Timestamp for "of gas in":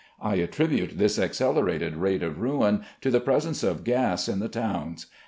3.61-4.39